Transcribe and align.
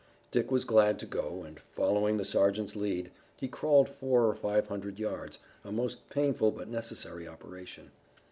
Dick 0.31 0.49
was 0.49 0.65
glad 0.65 0.97
to 0.97 1.05
go 1.05 1.43
and, 1.43 1.59
following 1.59 2.17
the 2.17 2.25
sergeant's 2.25 2.75
lead, 2.75 3.11
he 3.37 3.47
crawled 3.47 3.87
four 3.87 4.23
or 4.27 4.33
five 4.33 4.65
hundred 4.65 4.97
yards, 4.99 5.37
a 5.63 5.71
most 5.71 6.09
painful 6.09 6.49
but 6.51 6.67
necessary 6.67 7.27
operation. 7.27 7.91